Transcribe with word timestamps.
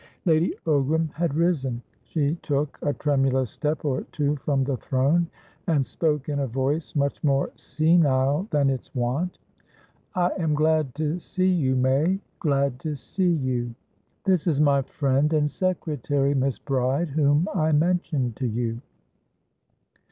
Lady 0.25 0.55
Ogram 0.65 1.11
had 1.11 1.35
risen; 1.35 1.79
she 2.01 2.33
took 2.41 2.79
a 2.81 2.91
tremulous 2.91 3.51
step 3.51 3.85
or 3.85 4.01
two 4.11 4.35
from 4.37 4.63
the 4.63 4.77
throne, 4.77 5.27
and 5.67 5.85
spoke 5.85 6.27
in 6.27 6.39
a 6.39 6.47
voice 6.47 6.95
much 6.95 7.23
more 7.23 7.51
senile 7.55 8.47
than 8.49 8.67
its 8.67 8.95
wont. 8.95 9.37
"I 10.15 10.31
am 10.39 10.55
glad 10.55 10.95
to 10.95 11.19
see 11.19 11.51
you, 11.51 11.75
Mayglad 11.75 12.79
to 12.79 12.95
see 12.95 13.31
you! 13.31 13.75
This 14.23 14.47
is 14.47 14.59
my 14.59 14.81
friend 14.81 15.31
and 15.33 15.47
secretary, 15.51 16.33
Miss 16.33 16.57
Bride, 16.57 17.09
whom 17.09 17.47
I 17.53 17.71
mentioned 17.71 18.37
to 18.37 18.47
you." 18.47 18.81